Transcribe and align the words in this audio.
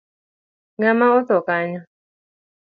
Ngama 0.77 1.05
otho 1.17 1.37
kanyo? 1.47 1.81